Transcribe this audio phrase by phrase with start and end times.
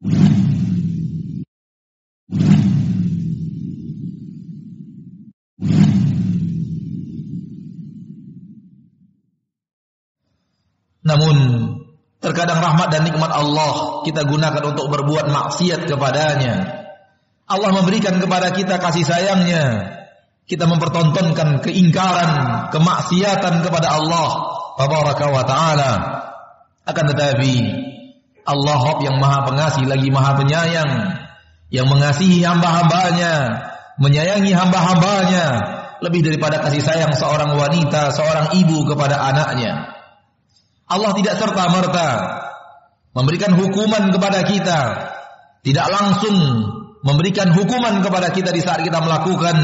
[0.00, 0.16] Namun
[12.24, 16.80] terkadang rahmat dan nikmat Allah kita gunakan untuk berbuat maksiat kepadanya.
[17.44, 20.00] Allah memberikan kepada kita kasih sayangnya.
[20.48, 22.32] Kita mempertontonkan keingkaran,
[22.72, 24.28] kemaksiatan kepada Allah
[24.80, 25.92] tabaraka wa taala.
[26.88, 27.52] Akan tetapi
[28.44, 30.92] Allah yang maha pengasih lagi maha penyayang
[31.70, 33.62] yang mengasihi hamba-hambanya,
[34.02, 35.46] menyayangi hamba-hambanya
[36.02, 39.94] lebih daripada kasih sayang seorang wanita, seorang ibu kepada anaknya.
[40.90, 42.08] Allah tidak serta-merta
[43.14, 44.80] memberikan hukuman kepada kita,
[45.62, 46.36] tidak langsung
[47.06, 49.56] memberikan hukuman kepada kita di saat kita melakukan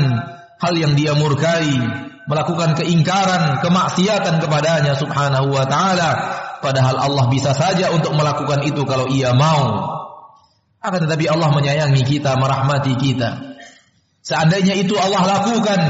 [0.62, 1.75] hal yang dia murkai,
[2.31, 6.11] melakukan keingkaran, kemaksiatan kepadanya subhanahu wa ta'ala.
[6.66, 9.87] Padahal Allah bisa saja untuk melakukan itu kalau ia mau.
[10.83, 13.55] Akan tetapi Allah menyayangi kita, merahmati kita.
[14.27, 15.81] Seandainya itu Allah lakukan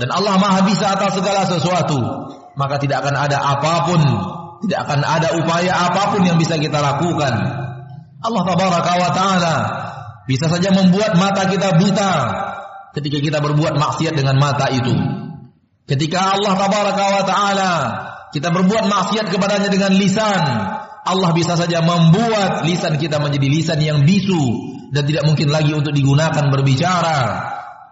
[0.00, 2.00] dan Allah maha bisa atas segala sesuatu,
[2.56, 4.00] maka tidak akan ada apa pun
[4.64, 7.34] tidak akan ada upaya apa pun yang bisa kita lakukan.
[8.24, 9.56] Allah tabaraka wa taala
[10.24, 12.14] bisa saja membuat mata kita buta
[12.96, 14.96] ketika kita berbuat maksiat dengan mata itu.
[15.84, 17.72] Ketika Allah tabaraka wa taala
[18.34, 20.42] kita berbuat maksiat kepadanya dengan lisan,
[21.04, 24.42] Allah bisa saja membuat lisan kita menjadi lisan yang bisu
[24.92, 27.20] dan tidak mungkin lagi untuk digunakan berbicara.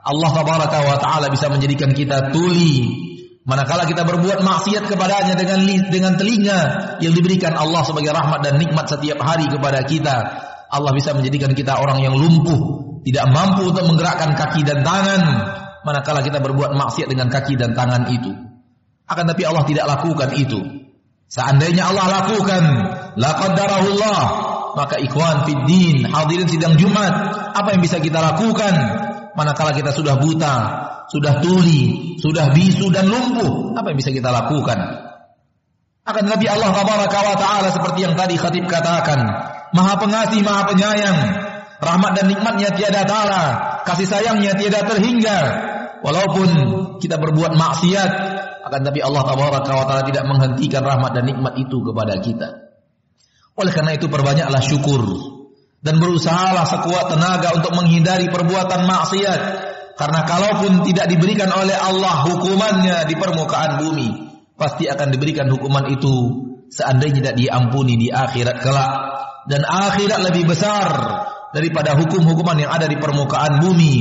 [0.07, 3.07] Allah tabaraka wa taala bisa menjadikan kita tuli
[3.47, 6.61] Manakala kita berbuat maksiat kepadanya dengan dengan telinga
[6.99, 10.17] yang diberikan Allah sebagai rahmat dan nikmat setiap hari kepada kita,
[10.67, 12.59] Allah bisa menjadikan kita orang yang lumpuh,
[13.07, 15.23] tidak mampu untuk menggerakkan kaki dan tangan.
[15.87, 18.35] Manakala kita berbuat maksiat dengan kaki dan tangan itu,
[19.07, 20.61] akan tapi Allah tidak lakukan itu.
[21.27, 22.63] Seandainya Allah lakukan,
[23.19, 24.21] la qaddarahullah,
[24.79, 27.11] maka ikhwan fid din, hadirin sidang Jumat,
[27.55, 28.75] apa yang bisa kita lakukan
[29.35, 30.55] manakala kita sudah buta,
[31.11, 34.79] sudah tuli, sudah bisu dan lumpuh, apa yang bisa kita lakukan?
[36.07, 39.19] Akan tetapi Allah tabaraka wa taala seperti yang tadi khatib katakan,
[39.75, 41.19] Maha Pengasih, Maha Penyayang,
[41.83, 43.45] rahmat dan nikmatnya tiada tara,
[43.83, 45.39] kasih sayangnya tiada terhingga.
[46.07, 46.49] Walaupun
[47.03, 48.11] kita berbuat maksiat,
[48.67, 52.49] akan tapi Allah tabaraka wa taala tidak menghentikan rahmat dan nikmat itu kepada kita.
[53.57, 55.03] Oleh karena itu perbanyaklah syukur
[55.81, 59.41] dan berusahalah sekuat tenaga untuk menghindari perbuatan maksiat
[59.97, 64.09] karena kalaupun tidak diberikan oleh Allah hukumannya di permukaan bumi,
[64.53, 66.15] pasti akan diberikan hukuman itu
[66.69, 68.93] seandainya tidak diampuni di akhirat kelak.
[69.47, 70.91] Dan akhirat lebih besar
[71.55, 73.95] daripada hukum-hukuman yang ada di permukaan bumi.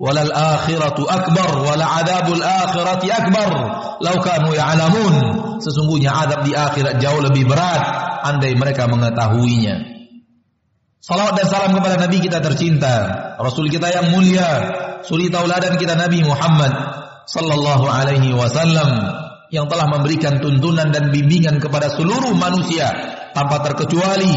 [0.00, 3.52] Walal akhiratu akbar wala adabul akhirati akbar
[4.00, 5.14] lau kanu ya'lamun.
[5.60, 7.84] Sesungguhnya adab di akhirat jauh lebih berat
[8.24, 10.00] andai mereka mengetahuinya.
[11.04, 12.96] Salawat dan salam kepada Nabi kita tercinta,
[13.40, 14.48] Rasul kita yang mulia,
[15.04, 16.72] suri tauladan kita Nabi Muhammad
[17.28, 18.88] sallallahu alaihi wasallam
[19.52, 22.88] yang telah memberikan tuntunan dan bimbingan kepada seluruh manusia
[23.36, 24.32] tanpa terkecuali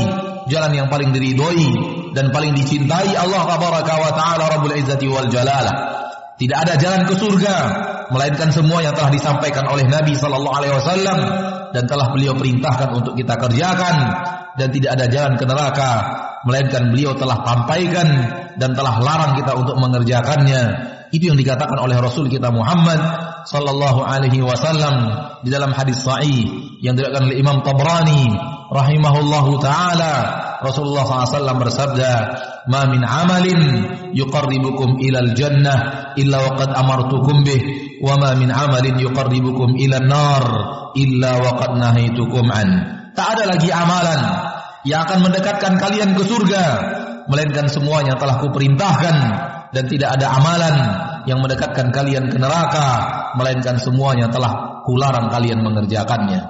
[0.51, 5.75] jalan yang paling diridhoi dan paling dicintai Allah tabaraka wa taala Rabbul Izzati wal Jalalah.
[6.33, 7.55] Tidak ada jalan ke surga
[8.09, 11.17] melainkan semua yang telah disampaikan oleh Nabi sallallahu alaihi wasallam
[11.73, 13.95] dan telah beliau perintahkan untuk kita kerjakan
[14.57, 15.91] dan tidak ada jalan ke neraka
[16.43, 18.07] melainkan beliau telah sampaikan
[18.59, 20.61] dan telah larang kita untuk mengerjakannya.
[21.13, 22.97] Itu yang dikatakan oleh Rasul kita Muhammad
[23.45, 25.13] sallallahu alaihi wasallam
[25.45, 26.49] di dalam hadis sahih
[26.81, 28.33] yang diriwayatkan oleh Imam Tabrani
[28.73, 30.13] rahimahullahu taala
[30.63, 32.11] Rasulullah SAW bersabda
[32.71, 33.61] ma min amalin
[34.15, 37.61] yuqarribukum ilal jannah illa waqad amartukum bih
[37.99, 40.45] wa ma min amalin yuqarribukum ilan nar
[40.95, 42.67] illa waqad nahaitukum an.
[43.13, 44.21] Tak ada lagi amalan
[44.87, 46.65] yang akan mendekatkan kalian ke surga
[47.27, 49.15] melainkan semuanya telah kuperintahkan
[49.71, 50.75] dan tidak ada amalan
[51.23, 52.87] yang mendekatkan kalian ke neraka
[53.39, 56.41] melainkan semuanya telah kularang kalian mengerjakannya.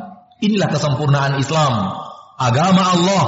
[0.43, 2.03] Inilah kesempurnaan Islam.
[2.35, 3.23] Agama Allah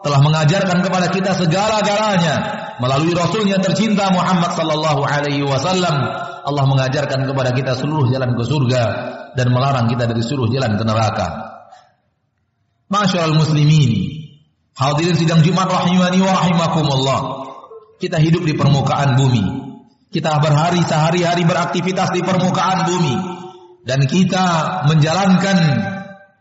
[0.00, 2.34] telah mengajarkan kepada kita segala-galanya
[2.80, 5.96] melalui rasulnya tercinta Muhammad sallallahu alaihi wasallam
[6.40, 8.82] Allah mengajarkan kepada kita seluruh jalan ke surga
[9.36, 11.28] dan melarang kita dari seluruh jalan ke neraka
[12.90, 14.20] Masyaallah muslimin
[14.80, 17.20] Hadirin sidang Jumat rahimani wa rahimakumullah.
[18.00, 19.44] Kita hidup di permukaan bumi.
[20.08, 23.14] Kita berhari sehari-hari beraktivitas di permukaan bumi
[23.84, 24.46] dan kita
[24.88, 25.58] menjalankan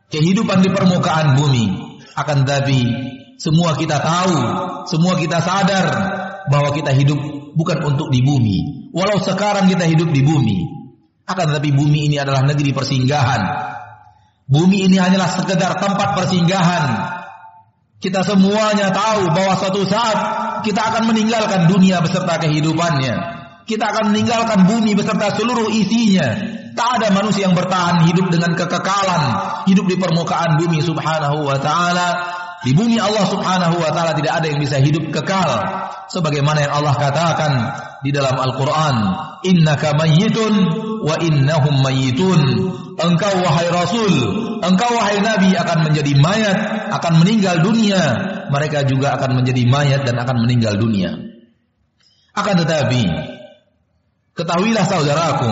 [0.08, 1.66] kehidupan di permukaan bumi.
[2.16, 2.88] Akan tapi
[3.40, 4.38] semua kita tahu,
[4.92, 5.88] semua kita sadar
[6.52, 7.18] bahwa kita hidup
[7.56, 8.92] bukan untuk di bumi.
[8.92, 10.58] Walau sekarang kita hidup di bumi,
[11.24, 13.42] akan tetapi bumi ini adalah negeri persinggahan.
[14.50, 16.86] Bumi ini hanyalah sekedar tempat persinggahan
[18.02, 20.18] Kita semuanya tahu bahwa suatu saat
[20.66, 23.16] kita akan meninggalkan dunia beserta kehidupannya.
[23.68, 26.26] Kita akan meninggalkan bumi beserta seluruh isinya.
[26.80, 29.24] Tak ada manusia yang bertahan hidup dengan kekekalan,
[29.68, 32.39] hidup di permukaan bumi subhanahu wa ta'ala.
[32.60, 35.48] Di bumi Allah subhanahu wa ta'ala tidak ada yang bisa hidup kekal.
[36.12, 37.52] Sebagaimana yang Allah katakan
[38.04, 38.96] di dalam Al-Quran.
[39.48, 40.54] Innaka mayyitun
[41.08, 42.42] wa innahum mayyitun.
[43.00, 44.12] Engkau wahai Rasul,
[44.60, 46.58] engkau wahai Nabi akan menjadi mayat,
[47.00, 48.02] akan meninggal dunia.
[48.52, 51.16] Mereka juga akan menjadi mayat dan akan meninggal dunia.
[52.36, 53.08] Akan tetapi,
[54.36, 55.52] ketahuilah saudaraku,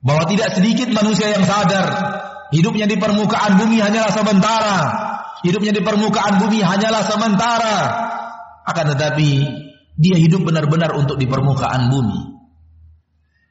[0.00, 1.86] bahwa tidak sedikit manusia yang sadar
[2.48, 4.78] hidupnya di permukaan bumi hanyalah sementara.
[5.42, 7.78] Hidupnya di permukaan bumi hanyalah sementara.
[8.66, 9.30] Akan tetapi
[9.98, 12.38] dia hidup benar-benar untuk di permukaan bumi.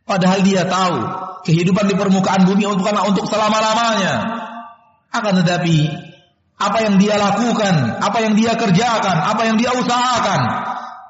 [0.07, 0.95] Padahal dia tahu
[1.43, 4.15] kehidupan di permukaan bumi bukanlah untuk selama-lamanya.
[5.11, 5.87] Akan tetapi
[6.57, 10.41] apa yang dia lakukan, apa yang dia kerjakan, apa yang dia usahakan,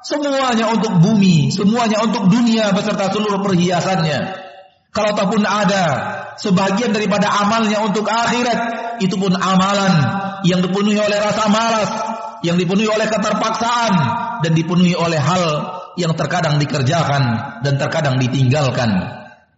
[0.02, 4.46] semuanya untuk bumi, semuanya untuk dunia beserta seluruh perhiasannya.
[4.90, 5.84] Kalau ataupun ada
[6.38, 8.58] sebagian daripada amalnya untuk akhirat,
[8.98, 9.94] itu pun amalan
[10.46, 11.90] yang dipenuhi oleh rasa malas,
[12.46, 13.92] yang dipenuhi oleh keterpaksaan
[14.42, 15.44] dan dipenuhi oleh hal
[15.98, 17.22] yang terkadang dikerjakan
[17.66, 18.90] dan terkadang ditinggalkan.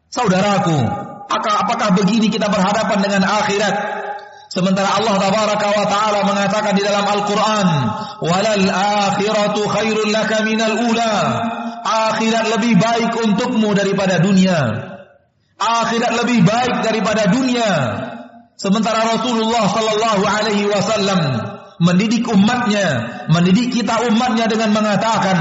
[0.09, 0.79] Saudaraku,
[1.31, 3.75] apakah begini kita berhadapan dengan akhirat?
[4.51, 7.69] Sementara Allah tabaraka wa taala mengatakan di dalam Al-Qur'an,
[8.19, 11.15] "Walal akhiratu khairul laka minal ula."
[11.81, 14.59] Akhirat lebih baik untukmu daripada dunia.
[15.57, 17.71] Akhirat lebih baik daripada dunia.
[18.61, 21.21] Sementara Rasulullah sallallahu alaihi wasallam
[21.81, 25.39] mendidik umatnya, mendidik kita umatnya dengan mengatakan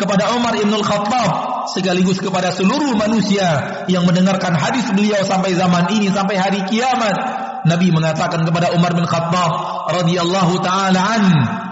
[0.00, 1.30] kepada Umar Ibn Khattab
[1.68, 7.44] sekaligus kepada seluruh manusia yang mendengarkan hadis beliau sampai zaman ini sampai hari kiamat.
[7.68, 9.52] Nabi mengatakan kepada Umar bin Khattab
[9.92, 11.24] radhiyallahu taala an,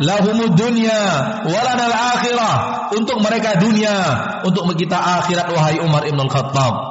[0.04, 1.00] lahumud dunya
[1.48, 2.56] walana al-akhirah.
[2.92, 3.96] Untuk mereka dunia,
[4.44, 6.89] untuk kita akhirat wahai Umar Ibn Khattab.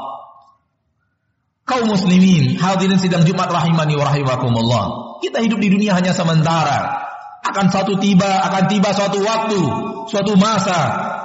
[1.69, 4.85] Kaum muslimin, hadirin sidang Jumat rahimani wa rahimakumullah.
[5.21, 7.05] Kita hidup di dunia hanya sementara
[7.45, 9.61] akan satu tiba, akan tiba suatu waktu,
[10.09, 10.79] suatu masa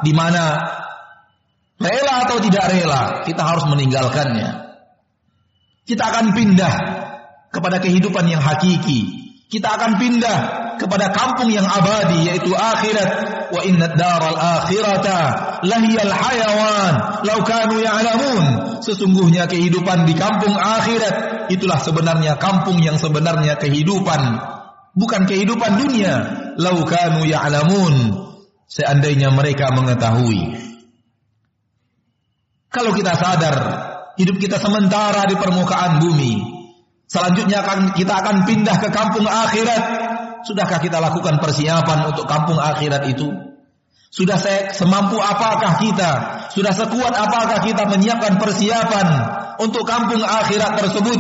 [0.05, 0.61] di mana
[1.81, 4.77] rela atau tidak rela kita harus meninggalkannya.
[5.89, 6.75] Kita akan pindah
[7.49, 9.25] kepada kehidupan yang hakiki.
[9.49, 10.39] Kita akan pindah
[10.81, 13.34] kepada kampung yang abadi yaitu akhirat.
[13.55, 15.19] Wa inna daral akhirata
[15.63, 18.45] lahiyal hayawan law kanu ya'lamun.
[18.83, 24.21] Sesungguhnya kehidupan di kampung akhirat itulah sebenarnya kampung yang sebenarnya kehidupan
[24.99, 26.15] bukan kehidupan dunia.
[26.59, 28.27] Laukanu ya'lamun.
[28.67, 30.57] Seandainya mereka mengetahui.
[32.75, 33.57] Kalau kita sadar
[34.19, 36.43] hidup kita sementara di permukaan bumi,
[37.07, 39.83] selanjutnya akan kita akan pindah ke kampung akhirat.
[40.45, 43.33] Sudahkah kita lakukan persiapan untuk kampung akhirat itu?
[44.15, 44.39] Sudah
[44.71, 46.11] semampu apakah kita?
[46.55, 49.07] Sudah sekuat apakah kita menyiapkan persiapan
[49.59, 51.19] untuk kampung akhirat tersebut?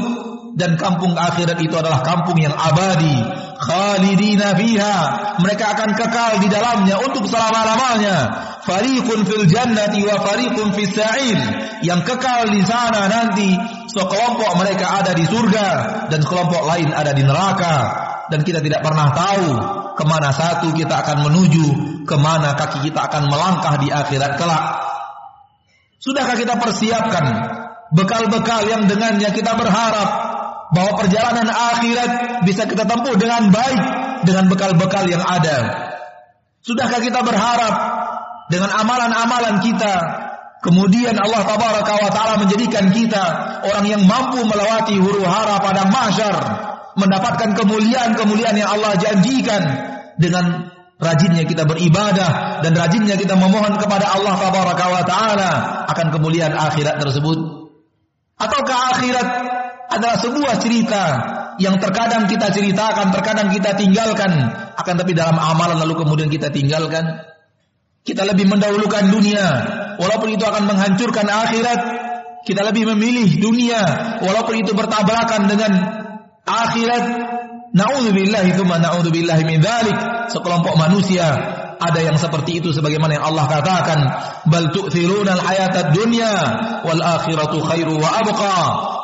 [0.54, 3.26] Dan kampung akhirat itu adalah kampung yang abadi,
[3.58, 4.98] khalidina fiha
[5.42, 8.16] mereka akan kekal di dalamnya untuk selama-lamanya
[8.62, 11.38] fariqun fil jannati wa fariqun fis sa'ir
[11.82, 13.58] yang kekal di sana nanti
[13.90, 15.68] sekelompok mereka ada di surga
[16.06, 17.76] dan sekelompok lain ada di neraka
[18.32, 19.46] dan kita tidak pernah tahu
[19.94, 21.66] ke mana satu kita akan menuju
[22.04, 24.64] ke mana kaki kita akan melangkah di akhirat kelak
[26.00, 27.24] sudahkah kita persiapkan
[27.94, 30.08] bekal-bekal yang dengannya kita berharap
[30.74, 33.82] bahwa perjalanan akhirat bisa kita tempuh dengan baik
[34.26, 35.90] dengan bekal-bekal yang ada.
[36.64, 37.74] Sudahkah kita berharap
[38.50, 39.94] dengan amalan-amalan kita
[40.64, 43.24] kemudian Allah tabaraka taala menjadikan kita
[43.68, 46.36] orang yang mampu melewati huru hara pada mahsyar
[46.94, 49.62] mendapatkan kemuliaan-kemuliaan yang Allah janjikan
[50.18, 55.50] dengan rajinnya kita beribadah dan rajinnya kita memohon kepada Allah tabaraka wa taala
[55.90, 57.38] akan kemuliaan akhirat tersebut
[58.38, 59.28] ataukah akhirat
[59.90, 61.04] adalah sebuah cerita
[61.62, 64.32] yang terkadang kita ceritakan, terkadang kita tinggalkan,
[64.74, 67.22] akan tapi dalam amalan lalu kemudian kita tinggalkan.
[68.04, 69.46] Kita lebih mendahulukan dunia,
[69.96, 71.80] walaupun itu akan menghancurkan akhirat.
[72.44, 73.80] Kita lebih memilih dunia,
[74.20, 75.72] walaupun itu bertabrakan dengan
[76.46, 77.04] akhirat.
[77.74, 79.98] Nauzubillah itu naudzubillah min dzalik.
[80.30, 81.26] Sekelompok manusia
[81.84, 83.98] ada yang seperti itu sebagaimana yang Allah katakan
[84.48, 86.32] bal tu'thiruna al-hayatad dunya
[86.86, 88.58] wal akhiratu khairu wa abqa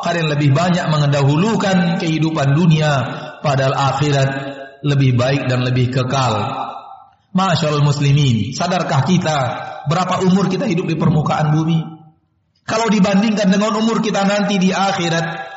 [0.06, 2.92] kalian lebih banyak mengendahulukan kehidupan dunia
[3.44, 4.30] padahal akhirat
[4.86, 6.34] lebih baik dan lebih kekal
[7.30, 9.38] Masyaallah muslimin sadarkah kita
[9.86, 11.78] berapa umur kita hidup di permukaan bumi
[12.66, 15.49] kalau dibandingkan dengan umur kita nanti di akhirat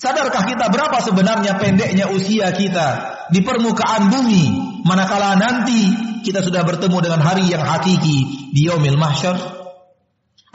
[0.00, 2.88] Sadarkah kita berapa sebenarnya pendeknya usia kita
[3.28, 4.44] di permukaan bumi?
[4.88, 5.92] Manakala nanti
[6.24, 9.36] kita sudah bertemu dengan hari yang hakiki di yaumil mahsyar?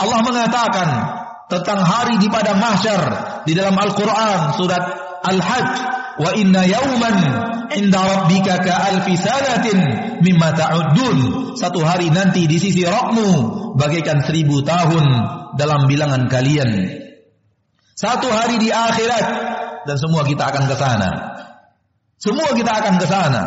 [0.02, 0.90] Allah mengatakan
[1.46, 3.02] tentang hari di padang mahsyar
[3.46, 4.82] di dalam Al-Qur'an surat
[5.22, 5.74] Al-Hajj
[6.26, 7.18] wa inna yauman
[7.70, 9.78] inda rabbika ka alfi sanatin
[10.26, 11.18] mimma ta'uddun.
[11.54, 13.30] Satu hari nanti di sisi Rabbmu
[13.78, 15.06] bagaikan seribu tahun
[15.54, 17.05] dalam bilangan kalian
[17.96, 19.26] satu hari di akhirat
[19.88, 21.10] dan semua kita akan ke sana.
[22.20, 23.44] Semua kita akan ke sana.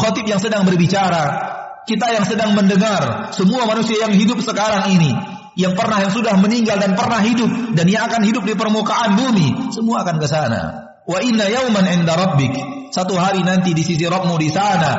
[0.00, 1.52] Khatib yang sedang berbicara
[1.84, 5.12] kita yang sedang mendengar semua manusia yang hidup sekarang ini
[5.56, 9.72] yang pernah yang sudah meninggal dan pernah hidup dan yang akan hidup di permukaan bumi
[9.74, 10.62] semua akan ke sana.
[11.04, 12.54] Wa inna yauman inda rabbik.
[12.90, 14.92] Satu hari nanti di sisi Rabbmu di sana.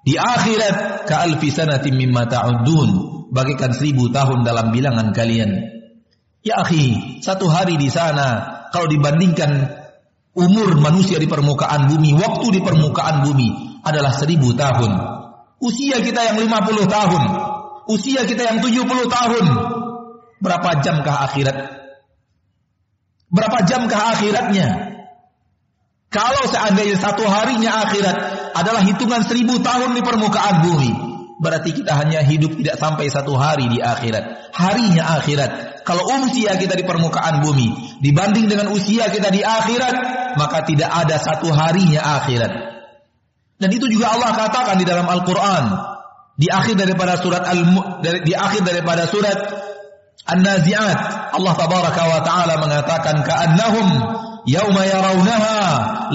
[0.00, 2.90] Di akhirat ka alfi sanatin mimma ta'udun
[3.30, 5.79] bagaikan seribu tahun dalam bilangan kalian
[6.44, 9.80] ya akhi satu hari di sana kalau dibandingkan
[10.36, 15.20] umur manusia di permukaan bumi waktu di permukaan bumi adalah seribu tahun
[15.60, 17.22] Usia kita yang 50 tahun,
[17.92, 18.80] usia kita yang 70
[19.12, 19.44] tahun.
[20.40, 21.56] Berapa jamkah akhirat?
[23.28, 24.66] Berapa jamkah akhiratnya?
[26.08, 28.16] Kalau seandainya satu harinya akhirat
[28.56, 30.90] adalah hitungan seribu tahun di permukaan bumi,
[31.40, 34.52] berarti kita hanya hidup tidak sampai satu hari di akhirat.
[34.52, 35.82] Harinya akhirat.
[35.88, 39.94] Kalau usia kita di permukaan bumi dibanding dengan usia kita di akhirat,
[40.36, 42.52] maka tidak ada satu harinya akhirat.
[43.56, 45.64] Dan itu juga Allah katakan di dalam Al-Quran.
[46.40, 47.60] Di akhir daripada surat Al
[48.00, 49.36] di akhir daripada surat
[50.24, 50.98] An-Nazi'at
[51.36, 53.88] Allah tabaraka wa taala mengatakan ka'annahum
[54.48, 55.60] yauma yarawnaha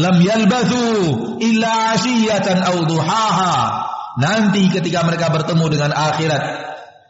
[0.02, 2.76] lam yalbathu illa 'ashiyatan aw
[4.20, 6.44] nanti ketika mereka bertemu dengan akhirat.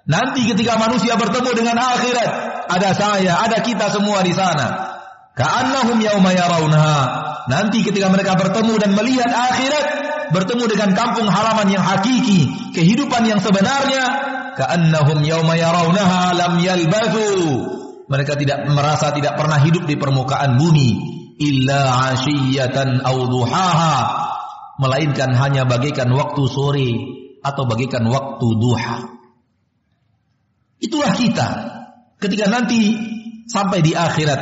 [0.06, 2.30] Nanti ketika manusia bertemu dengan akhirat
[2.70, 4.94] ada saya ada kita semua di sana.
[5.36, 6.32] Ka'annahum yauma
[7.52, 9.86] nanti ketika mereka bertemu dan melihat akhirat
[10.32, 14.04] bertemu dengan kampung halaman yang hakiki, kehidupan yang sebenarnya,
[14.58, 15.54] ka'annahum yauma
[16.34, 17.28] lam yalbathu.
[18.06, 20.90] Mereka tidak merasa tidak pernah hidup di permukaan bumi
[21.42, 23.96] illa ashiyatan aw duhaha,
[24.80, 26.90] melainkan hanya bagaikan waktu sore
[27.40, 28.98] atau bagaikan waktu duha.
[30.82, 31.48] Itulah kita.
[32.20, 32.96] Ketika nanti
[33.48, 34.42] sampai di akhirat,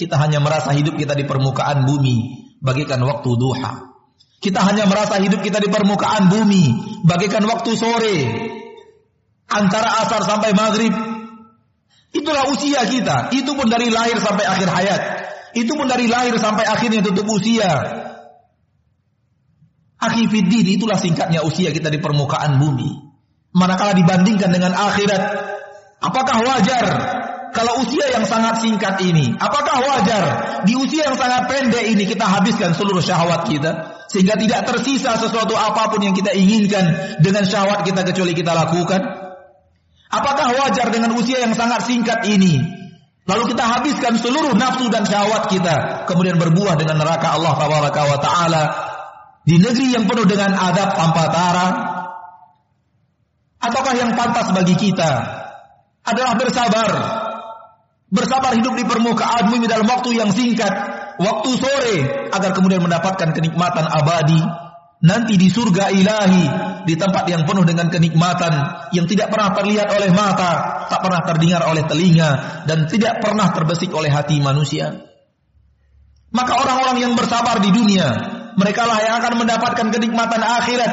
[0.00, 2.16] kita hanya merasa hidup kita di permukaan bumi
[2.64, 3.94] bagaikan waktu duha.
[4.40, 6.64] Kita hanya merasa hidup kita di permukaan bumi,
[7.08, 8.18] bagaikan waktu sore,
[9.48, 10.92] antara asar sampai maghrib.
[12.14, 13.32] Itulah usia kita.
[13.32, 15.02] Itu pun dari lahir sampai akhir hayat.
[15.56, 18.03] Itu pun dari lahir sampai akhirnya tutup usia.
[20.10, 22.90] Akhifiddin itulah singkatnya usia kita di permukaan bumi.
[23.54, 25.22] Manakala dibandingkan dengan akhirat,
[26.02, 26.84] apakah wajar
[27.54, 30.24] kalau usia yang sangat singkat ini, apakah wajar
[30.66, 35.54] di usia yang sangat pendek ini kita habiskan seluruh syahwat kita sehingga tidak tersisa sesuatu
[35.54, 36.82] apa pun yang kita inginkan
[37.22, 39.00] dengan syahwat kita kecuali kita lakukan?
[40.10, 42.58] Apakah wajar dengan usia yang sangat singkat ini
[43.24, 48.62] lalu kita habiskan seluruh nafsu dan syahwat kita kemudian berbuah dengan neraka Allah wa taala
[49.44, 51.68] di negeri yang penuh dengan adab tanpa tara?
[53.60, 55.12] Ataukah yang pantas bagi kita
[56.04, 56.90] adalah bersabar
[58.14, 60.70] bersabar hidup di permukaan bumi dalam waktu yang singkat,
[61.18, 61.96] waktu sore,
[62.30, 64.38] agar kemudian mendapatkan kenikmatan abadi
[65.02, 66.44] nanti di surga ilahi,
[66.86, 68.54] di tempat yang penuh dengan kenikmatan
[68.94, 73.90] yang tidak pernah terlihat oleh mata, tak pernah terdengar oleh telinga, dan tidak pernah terbesik
[73.90, 75.10] oleh hati manusia.
[76.30, 80.92] Maka orang-orang yang bersabar di dunia, mereka lah yang akan mendapatkan kenikmatan akhirat,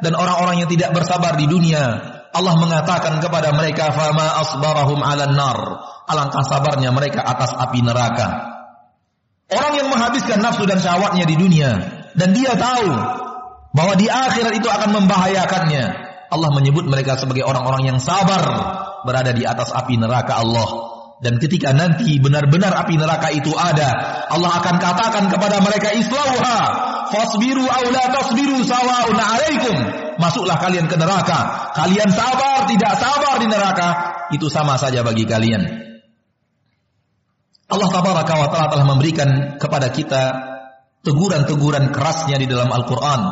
[0.00, 1.82] dan orang-orang yang tidak bersabar di dunia,
[2.30, 5.58] Allah mengatakan kepada mereka fama asbarahum 'alan nar.
[6.10, 8.58] Alangkah sabarnya mereka atas api neraka.
[9.50, 11.70] Orang yang menghabiskan nafsu dan syahwatnya di dunia
[12.14, 12.90] dan dia tahu
[13.74, 15.84] bahwa di akhirat itu akan membahayakannya.
[16.30, 18.42] Allah menyebut mereka sebagai orang-orang yang sabar
[19.02, 20.70] berada di atas api neraka Allah.
[21.20, 23.90] Dan ketika nanti benar-benar api neraka itu ada,
[24.30, 26.58] Allah akan katakan kepada mereka islauha
[27.10, 29.76] fasbiru aw la tasbiru sawaun alaikum.
[30.16, 31.70] Masuklah kalian ke neraka.
[31.74, 33.88] Kalian sabar tidak sabar di neraka,
[34.30, 35.62] itu sama saja bagi kalian.
[37.70, 40.22] Allah tabaraka wa taala telah memberikan kepada kita
[41.06, 43.22] teguran-teguran kerasnya di dalam Al-Qur'an.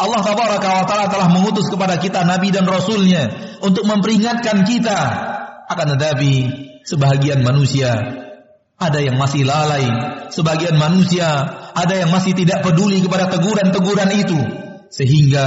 [0.00, 3.28] Allah tabaraka wa taala telah mengutus kepada kita nabi dan rasulnya
[3.60, 5.00] untuk memperingatkan kita
[5.66, 6.32] akan tetapi
[6.86, 7.92] sebahagian manusia
[8.80, 9.84] ada yang masih lalai,
[10.32, 11.28] sebagian manusia
[11.76, 14.40] ada yang masih tidak peduli kepada teguran-teguran itu
[14.88, 15.44] sehingga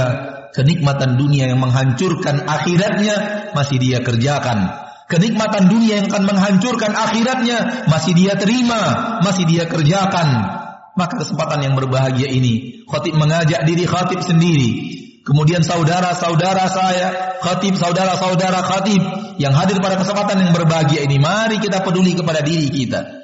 [0.54, 4.86] kenikmatan dunia yang menghancurkan akhiratnya masih dia kerjakan.
[5.04, 10.62] Kenikmatan dunia yang akan menghancurkan akhiratnya masih dia terima, masih dia kerjakan.
[10.94, 17.08] Maka kesempatan yang berbahagia ini, khatib mengajak diri khatib sendiri kemudian saudara-saudara saya,
[17.40, 19.02] khatib saudara-saudara khatib
[19.40, 23.23] yang hadir pada kesempatan yang berbahagia ini, mari kita peduli kepada diri kita.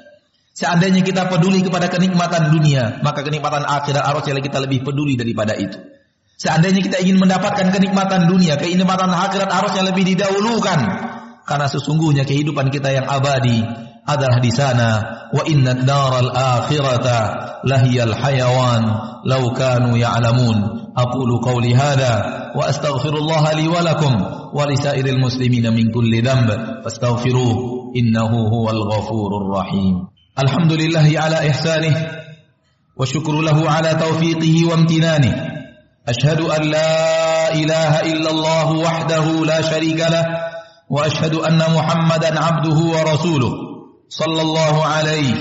[0.51, 5.79] Seandainya kita peduli kepada kenikmatan dunia, maka kenikmatan akhirat harusnya kita lebih peduli daripada itu.
[6.35, 10.79] Seandainya kita ingin mendapatkan kenikmatan dunia, kenikmatan akhirat harusnya lebih didahulukan.
[11.47, 13.63] Karena sesungguhnya kehidupan kita yang abadi
[14.03, 14.89] adalah di sana.
[15.31, 17.19] Wa inna daral akhirata
[17.63, 18.83] lahiyal hayawan
[19.23, 20.91] law kanu ya'lamun.
[20.91, 24.13] Aqulu qawli hadha wa astaghfirullah li wa lakum
[24.51, 24.67] wa
[25.15, 30.10] muslimina min kulli dhanb fastaghfiruh innahu huwal ghafurur rahim.
[30.35, 31.95] Ala ihsanih
[32.97, 35.51] wa syukru lahu ala taufiqihi wa amtinanihi.
[36.01, 40.25] أشهد أن لا إله إلا الله وحده لا شريك له
[40.89, 43.53] وأشهد أن محمدا عبده ورسوله
[44.09, 45.33] صلى الله عليه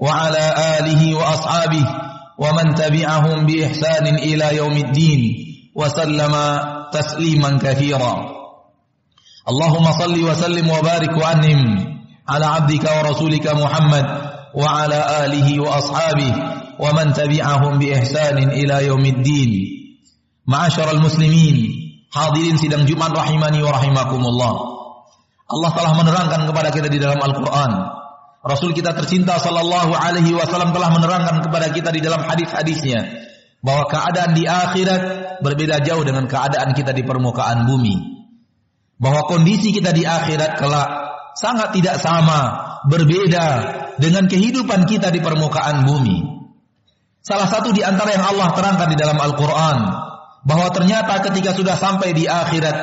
[0.00, 0.44] وعلى
[0.78, 1.84] آله وأصحابه
[2.38, 5.20] ومن تبعهم بإحسان إلى يوم الدين
[5.74, 6.34] وسلم
[6.92, 8.14] تسليما كثيرا
[9.48, 11.60] اللهم صل وسلم وبارك وأنم
[12.28, 14.06] على عبدك ورسولك محمد
[14.53, 16.31] وعلى آله وأصحابه
[16.79, 19.77] ومن تبعهم بإحسان إلى يوم الدين
[20.47, 21.75] Ma'asyaral muslimin,
[22.07, 24.53] hadirin sidang Jumat rahimani wa rahimakumullah.
[25.43, 27.71] Allah telah menerangkan kepada kita di dalam Al-Qur'an.
[28.47, 33.27] Rasul kita tercinta sallallahu alaihi wasallam telah menerangkan kepada kita di dalam hadis-hadisnya
[33.59, 35.01] bahwa keadaan di akhirat
[35.43, 38.23] berbeda jauh dengan keadaan kita di permukaan bumi.
[39.03, 40.89] Bahwa kondisi kita di akhirat kelak
[41.35, 42.39] sangat tidak sama,
[42.87, 43.47] berbeda
[43.98, 46.18] dengan kehidupan kita di permukaan bumi.
[47.22, 49.78] Salah satu di antara yang Allah terangkan di dalam Al-Qur'an
[50.42, 52.76] bahwa ternyata ketika sudah sampai di akhirat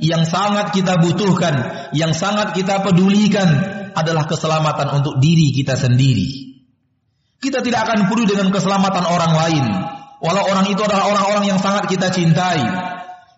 [0.00, 1.54] yang sangat kita butuhkan,
[1.92, 3.48] yang sangat kita pedulikan
[3.92, 6.56] adalah keselamatan untuk diri kita sendiri.
[7.42, 9.64] Kita tidak akan peduli dengan keselamatan orang lain,
[10.22, 12.62] walau orang itu adalah orang-orang yang sangat kita cintai.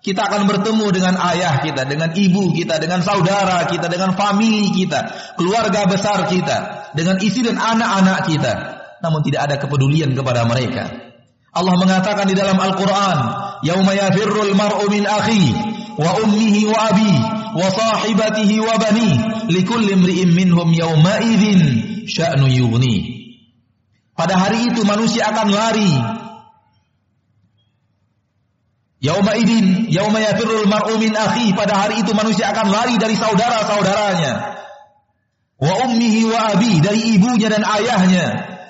[0.04, 5.08] Kita akan bertemu dengan ayah kita, dengan ibu kita, dengan saudara kita, dengan famili kita,
[5.40, 8.52] keluarga besar kita, dengan istri dan anak-anak kita.
[9.02, 10.88] Namun tidak ada kepedulian kepada mereka.
[11.54, 13.18] Allah mengatakan di dalam Al-Quran,
[13.62, 15.06] yauma yafirrul mar'u min
[15.94, 17.14] wa ummihi wa abi
[17.54, 19.10] wa sahibatihi wa bani
[19.46, 21.60] likulli imri'in minhum yauma idzin
[22.10, 23.14] sya'nu yughni
[24.18, 25.94] pada hari itu manusia akan lari
[29.04, 31.12] Yauma idin, yauma yafirrul mar'u min
[31.52, 34.32] pada hari itu manusia akan lari dari saudara-saudaranya.
[35.64, 38.26] Wa ummihi wa abi, dari ibunya dan ayahnya.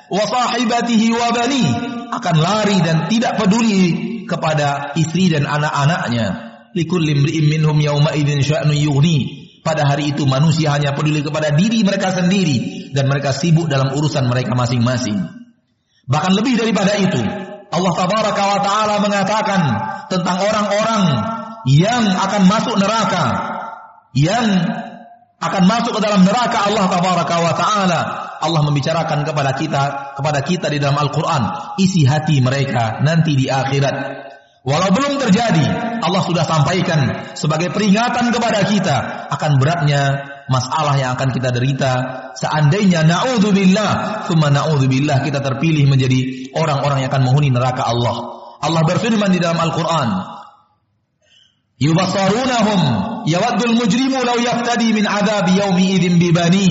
[0.07, 1.67] Wa sahibatihi wa bani,
[2.15, 3.83] akan lari dan tidak peduli
[4.31, 6.27] kepada istri dan anak-anaknya.
[6.75, 9.43] Likulli imri'in minhum yauma idzin sya'nu yughni.
[9.65, 14.29] Pada hari itu manusia hanya peduli kepada diri mereka sendiri dan mereka sibuk dalam urusan
[14.29, 15.19] mereka masing-masing.
[16.05, 17.23] Bahkan lebih daripada itu,
[17.73, 19.61] Allah tabaraka wa taala mengatakan
[20.13, 21.03] tentang orang-orang
[21.65, 23.25] yang akan masuk neraka,
[24.13, 24.47] yang
[25.45, 28.01] akan masuk ke dalam neraka Allah tabaraka wa taala
[28.45, 29.83] Allah membicarakan kepada kita
[30.17, 34.25] kepada kita di dalam Al-Qur'an isi hati mereka nanti di akhirat.
[34.65, 41.37] Walau belum terjadi, Allah sudah sampaikan sebagai peringatan kepada kita akan beratnya masalah yang akan
[41.37, 41.93] kita derita
[42.33, 48.41] seandainya naudzubillah thumma naudzubillah kita terpilih menjadi orang-orang yang akan menghuni neraka Allah.
[48.65, 50.34] Allah berfirman di dalam Al-Qur'an,
[51.83, 52.81] "Yubassarunahum
[53.27, 56.69] yawaddul mujrimu law yaftadi min adabi yaumi idzin bibani."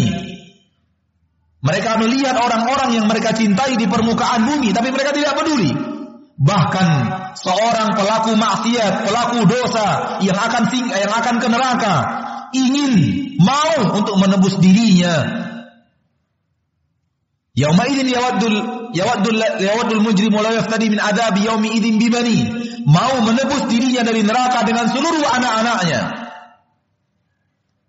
[1.63, 5.71] Mereka melihat orang-orang yang mereka cintai di permukaan bumi, tapi mereka tidak peduli.
[6.35, 6.87] Bahkan
[7.39, 11.95] seorang pelaku maksiat, pelaku dosa yang akan sing, yang akan ke neraka,
[12.51, 12.93] ingin
[13.39, 15.15] mau untuk menebus dirinya.
[17.55, 22.39] Yauma idzin yawaddul yawaddul mujrimu la yaftadi min adabi yaumi idzin bibani.
[22.85, 26.01] Mau menebus dirinya dari neraka dengan seluruh anak-anaknya.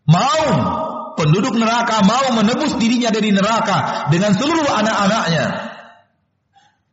[0.04, 0.44] Mau
[1.16, 5.46] penduduk neraka mau menebus dirinya dari neraka dengan seluruh anak-anaknya.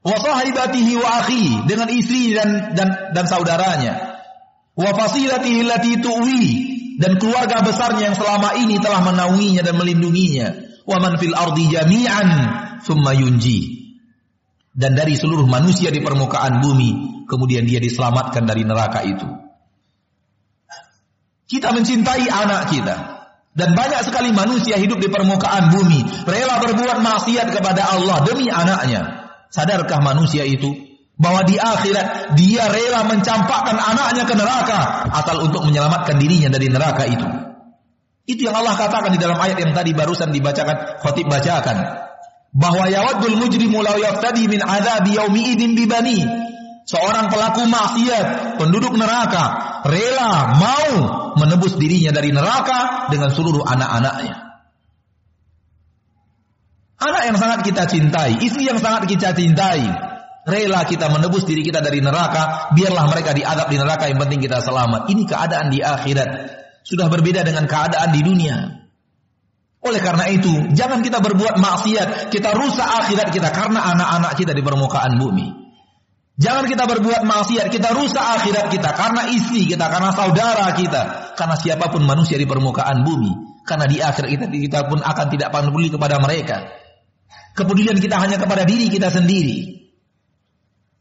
[0.01, 4.17] Wa sahibatihi wa akhi dengan istri dan dan dan saudaranya.
[4.73, 6.45] Wa fasilatihi allati tuwi
[6.97, 10.47] dan keluarga besarnya yang selama ini telah menaunginya dan melindunginya.
[10.89, 12.29] Wa man fil ardi jami'an
[12.81, 13.80] thumma yunji.
[14.71, 19.27] Dan dari seluruh manusia di permukaan bumi kemudian dia diselamatkan dari neraka itu.
[21.47, 22.95] Kita mencintai anak kita,
[23.51, 29.27] dan banyak sekali manusia hidup di permukaan bumi, rela berbuat maksiat kepada Allah demi anaknya.
[29.51, 30.71] Sadarkah manusia itu
[31.19, 37.03] bahwa di akhirat dia rela mencampakkan anaknya ke neraka asal untuk menyelamatkan dirinya dari neraka
[37.03, 37.27] itu.
[38.23, 42.07] Itu yang Allah katakan di dalam ayat yang tadi barusan dibacakan, khatib bacakan.
[42.51, 46.19] Bahwa yawaddul mujrimu law yaftadi min adzabi yaumi idin bibani.
[46.85, 49.43] seorang pelaku maksiat, penduduk neraka,
[49.87, 50.91] rela mau
[51.39, 54.35] menebus dirinya dari neraka dengan seluruh anak-anaknya.
[57.01, 59.81] Anak yang sangat kita cintai, istri yang sangat kita cintai,
[60.45, 64.61] rela kita menebus diri kita dari neraka, biarlah mereka diadab di neraka, yang penting kita
[64.61, 65.09] selamat.
[65.09, 66.29] Ini keadaan di akhirat.
[66.81, 68.80] Sudah berbeda dengan keadaan di dunia.
[69.81, 74.61] Oleh karena itu, jangan kita berbuat maksiat, kita rusak akhirat kita karena anak-anak kita di
[74.61, 75.61] permukaan bumi.
[76.37, 81.55] Jangan kita berbuat maksiat, kita rusak akhirat kita karena istri kita, karena saudara kita, karena
[81.57, 83.51] siapa pun manusia di permukaan bumi.
[83.61, 86.65] Karena di akhir kita kita pun akan tidak peduli kepada mereka.
[87.53, 89.85] Kepedulian kita hanya kepada diri kita sendiri.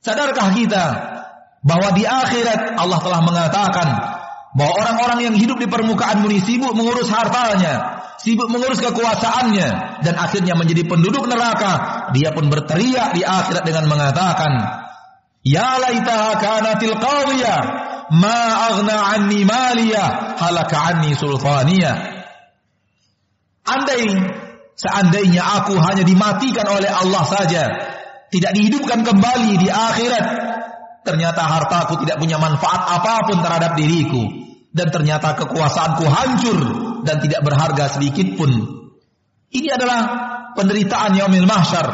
[0.01, 0.85] Sadarkah kita
[1.65, 3.89] bahwa di akhirat Allah telah mengatakan
[4.51, 10.59] bahwa orang-orang yang hidup di permukaan bumi sibuk mengurus hartanya, sibuk mengurus kekuasaannya dan akhirnya
[10.59, 14.53] menjadi penduduk neraka, dia pun berteriak di akhirat dengan mengatakan,
[15.47, 17.59] Ya laitaha kanatil qadiyah
[18.13, 18.39] ma
[18.75, 21.97] aghna anni maliyah halaka anni sultaniyah.
[23.65, 24.05] Andai
[24.75, 27.63] seandainya aku hanya dimatikan oleh Allah saja,
[28.35, 30.25] tidak dihidupkan kembali di akhirat,
[31.07, 34.23] ternyata hartaku tidak punya manfaat apa pun terhadap diriku
[34.71, 36.59] dan ternyata kekuasaanku hancur
[37.03, 38.51] dan tidak berharga sedikit pun.
[39.51, 40.01] Ini adalah
[40.55, 41.87] penderitaan yaumil mahsyar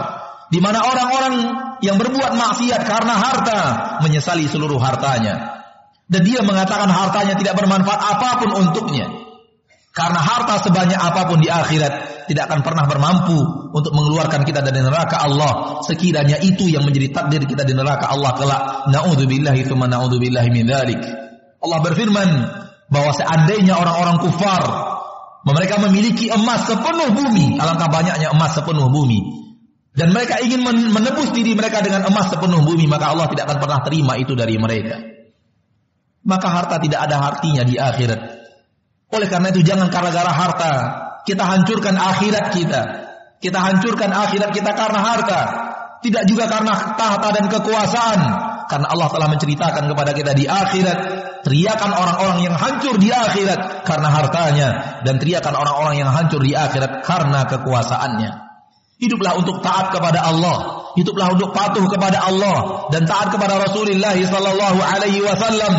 [0.53, 1.35] di mana orang-orang
[1.81, 3.61] yang berbuat maksiat karena harta
[4.05, 5.65] menyesali seluruh hartanya.
[6.07, 9.11] Dan dia mengatakan hartanya tidak bermanfaat apa pun untuknya.
[9.91, 13.39] Karena harta sebanyak apa pun di akhirat tidak akan pernah bermampu
[13.73, 15.83] untuk mengeluarkan kita dari neraka Allah.
[15.87, 18.63] Sekiranya itu yang menjadi takdir kita di neraka Allah kelak.
[18.91, 21.03] Na'udzubillahi tsumma na'udzubillahi min dzalik.
[21.63, 22.29] Allah berfirman
[22.91, 24.63] bahwa seandainya orang-orang kufar
[25.47, 29.47] mereka memiliki emas sepenuh bumi, alangkah banyaknya emas sepenuh bumi
[29.97, 30.61] dan mereka ingin
[30.93, 34.61] menebus diri mereka dengan emas sepenuh bumi, maka Allah tidak akan pernah terima itu dari
[34.61, 35.01] mereka.
[36.21, 38.21] Maka harta tidak ada artinya di akhirat.
[39.09, 40.73] Oleh karena itu jangan gara-gara harta
[41.27, 42.83] kita hancurkan akhirat kita.
[43.43, 45.41] Kita hancurkan akhirat kita karena harta.
[46.01, 48.21] Tidak juga karena tahta dan kekuasaan.
[48.71, 50.99] Karena Allah telah menceritakan kepada kita di akhirat.
[51.43, 54.69] Teriakan orang-orang yang hancur di akhirat karena hartanya.
[55.03, 58.47] Dan teriakan orang-orang yang hancur di akhirat karena kekuasaannya.
[58.97, 64.81] Hiduplah untuk taat kepada Allah, hiduplah untuk patuh kepada Allah dan taat kepada Rasulullah sallallahu
[64.81, 65.75] alaihi wasallam.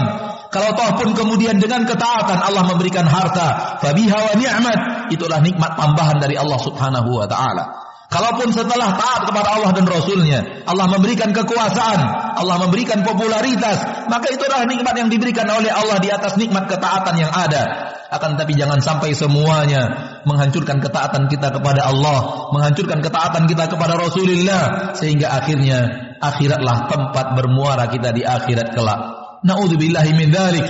[0.54, 4.80] Kalau toh pun kemudian dengan ketaatan Allah memberikan harta, fabiha wa ni'mat,
[5.14, 7.88] itulah nikmat tambahan dari Allah Subhanahu wa taala.
[8.08, 12.00] Kalaupun setelah taat kepada Allah dan Rasulnya, Allah memberikan kekuasaan,
[12.40, 17.28] Allah memberikan popularitas, maka itulah nikmat yang diberikan oleh Allah di atas nikmat ketaatan yang
[17.28, 17.92] ada.
[18.08, 19.92] Akan tapi jangan sampai semuanya
[20.24, 27.92] menghancurkan ketaatan kita kepada Allah, menghancurkan ketaatan kita kepada Rasulullah, sehingga akhirnya akhiratlah tempat bermuara
[27.92, 29.00] kita di akhirat kelak.
[29.44, 30.68] Naudzubillahi min dzalik.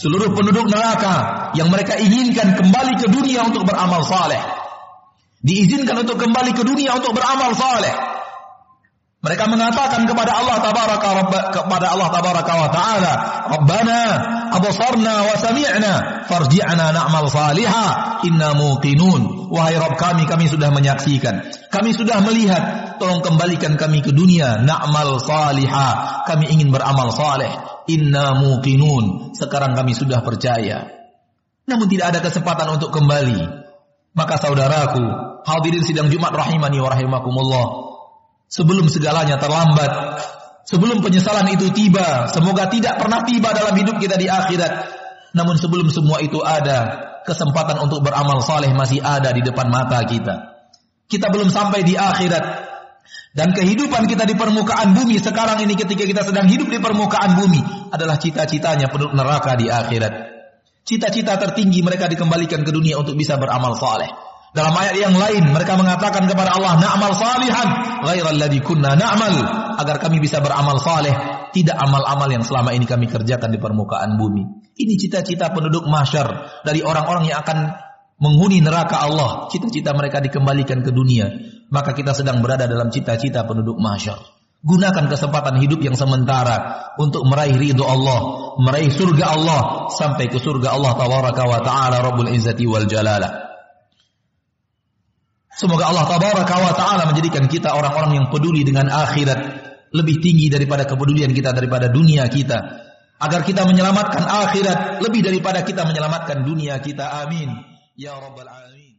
[0.00, 4.62] Seluruh penduduk neraka yang mereka inginkan kembali ke dunia untuk beramal saleh
[5.42, 7.92] diizinkan untuk kembali ke dunia untuk beramal saleh.
[9.22, 11.10] Mereka mengatakan kepada Allah tabaraka
[11.54, 13.12] kepada Allah tabaraka wa taala,
[13.54, 14.00] "Rabbana
[14.50, 21.38] absarna wa sami'na farji'na na'mal salihah inna muqinun." Wahai Rabb kami, kami sudah menyaksikan,
[21.70, 26.26] kami sudah melihat, tolong kembalikan kami ke dunia, na'mal salihah.
[26.26, 27.71] Kami ingin beramal saleh.
[27.90, 29.34] Inna muqinun.
[29.34, 30.90] Sekarang kami sudah percaya.
[31.66, 33.40] Namun tidak ada kesempatan untuk kembali.
[34.12, 35.02] Maka saudaraku,
[35.46, 37.66] hadirin sidang Jumat rahimani wa rahimakumullah.
[38.52, 40.20] Sebelum segalanya terlambat,
[40.68, 45.00] sebelum penyesalan itu tiba, semoga tidak pernah tiba dalam hidup kita di akhirat.
[45.32, 50.52] Namun sebelum semua itu ada, kesempatan untuk beramal saleh masih ada di depan mata kita.
[51.08, 52.71] Kita belum sampai di akhirat.
[53.32, 57.88] Dan kehidupan kita di permukaan bumi sekarang ini ketika kita sedang hidup di permukaan bumi
[57.88, 60.12] adalah cita-citanya penduduk neraka di akhirat.
[60.84, 64.12] Cita-cita tertinggi mereka dikembalikan ke dunia untuk bisa beramal saleh.
[64.52, 67.68] Dalam ayat yang lain mereka mengatakan kepada Allah, "Na'mal salihan
[68.04, 69.32] ghairal ladzi kunna na'mal."
[69.80, 71.16] Agar kami bisa beramal saleh,
[71.56, 74.44] tidak amal-amal yang selama ini kami kerjakan di permukaan bumi.
[74.76, 77.80] Ini cita-cita penduduk mahsyar dari orang-orang yang akan
[78.20, 79.48] menghuni neraka Allah.
[79.48, 81.32] Cita-cita mereka dikembalikan ke dunia.
[81.72, 84.20] Maka kita sedang berada dalam cita-cita penduduk mahsyar.
[84.62, 90.76] Gunakan kesempatan hidup yang sementara untuk meraih ridho Allah, meraih surga Allah sampai ke surga
[90.76, 93.32] Allah tabaraka wa taala Rabbul Izzati wal Jalalah.
[95.50, 99.40] Semoga Allah tabaraka wa taala menjadikan kita orang-orang yang peduli dengan akhirat
[99.92, 102.58] lebih tinggi daripada kepedulian kita daripada dunia kita
[103.22, 107.52] agar kita menyelamatkan akhirat lebih daripada kita menyelamatkan dunia kita amin
[107.94, 108.91] ya rabbal alamin